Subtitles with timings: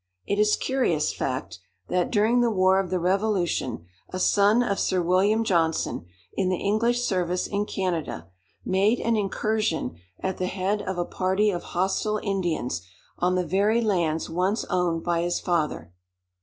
[0.25, 4.79] It is a curious fact, that, during the war of the revolution, a son of
[4.79, 8.27] Sir William Johnson, in the English service in Canada,
[8.65, 12.81] made an incursion at the head of a party of hostile Indians
[13.19, 15.93] on the very lands once owned by his father.